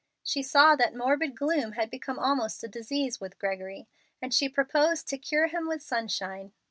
[0.23, 3.87] She saw that morbid gloom had become almost a disease with Gregory,
[4.19, 6.53] and she proposed to cure him with sunshine.